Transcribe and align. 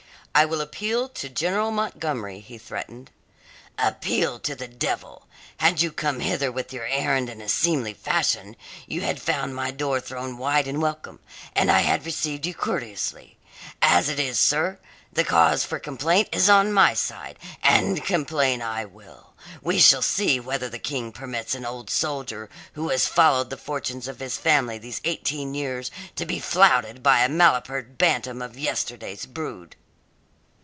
"I 0.33 0.45
will 0.45 0.61
appeal 0.61 1.09
to 1.09 1.27
General 1.27 1.71
Montgomery," 1.71 2.39
he 2.39 2.57
threatened. 2.57 3.11
"Appeal 3.77 4.39
to 4.39 4.55
the 4.55 4.69
devil! 4.69 5.27
Had 5.57 5.81
you 5.81 5.91
come 5.91 6.21
hither 6.21 6.49
with 6.53 6.71
your 6.71 6.85
errand 6.85 7.29
in 7.29 7.41
a 7.41 7.49
seemly 7.49 7.93
fashion 7.93 8.55
you 8.87 9.01
had 9.01 9.21
found 9.21 9.53
my 9.53 9.71
door 9.71 9.99
thrown 9.99 10.37
wide 10.37 10.67
in 10.69 10.79
welcome, 10.79 11.19
and 11.53 11.69
I 11.69 11.81
had 11.81 12.05
received 12.05 12.45
you 12.45 12.53
courteously. 12.53 13.37
As 13.81 14.07
it 14.07 14.21
is, 14.21 14.39
sir, 14.39 14.79
the 15.11 15.25
cause 15.25 15.65
for 15.65 15.79
complaint 15.79 16.29
is 16.31 16.49
on 16.49 16.71
my 16.71 16.93
side, 16.93 17.37
and 17.61 18.01
complain 18.03 18.61
I 18.61 18.85
will. 18.85 19.33
We 19.61 19.79
shall 19.79 20.01
see 20.01 20.39
whether 20.39 20.69
the 20.69 20.79
King 20.79 21.11
permits 21.11 21.53
an 21.55 21.65
old 21.65 21.89
soldier 21.89 22.49
who 22.73 22.87
has 22.87 23.05
followed 23.05 23.49
the 23.49 23.57
fortunes 23.57 24.07
of 24.07 24.21
his 24.21 24.37
family 24.37 24.77
these 24.77 25.01
eighteen 25.03 25.53
years 25.53 25.91
to 26.15 26.25
be 26.25 26.39
flouted 26.39 27.03
by 27.03 27.19
a 27.19 27.29
malapert 27.29 27.97
bantam 27.97 28.41
of 28.41 28.57
yesterday's 28.57 29.25
brood!" 29.25 29.75